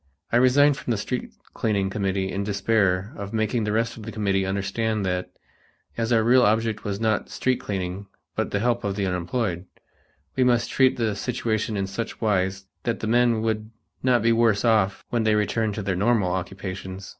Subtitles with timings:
[0.31, 4.11] I resigned from the street cleaning committee in despair of making the rest of the
[4.11, 5.29] committee understand that,
[5.95, 9.67] as our real object was not street cleaning but the help of the unemployed,
[10.35, 13.69] we must treat the situation in such wise that the men would
[14.01, 17.07] not be worse off when they returned to their normal occupations.